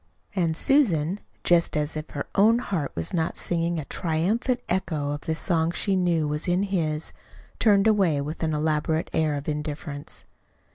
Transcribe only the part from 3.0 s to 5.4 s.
not singing a triumphant echo of the